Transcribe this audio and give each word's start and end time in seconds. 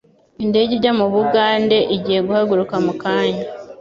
Indege 0.43 0.71
ijya 0.77 0.91
mu 0.99 1.05
bugande 1.13 1.77
igiye 1.95 2.19
guhaguruka 2.27 2.75
mukanya. 2.85 3.43